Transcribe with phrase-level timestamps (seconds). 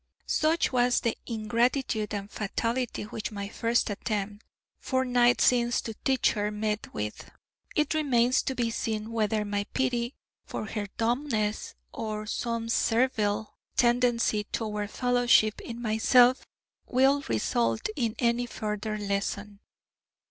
[0.25, 4.43] Such was the ingratitude and fatality which my first attempt,
[4.79, 7.29] four nights since, to teach her met with.
[7.75, 14.45] It remains to be seen whether my pity for her dumbness, or some servile tendency
[14.45, 16.47] toward fellowship in myself,
[16.87, 19.59] will result in any further lesson.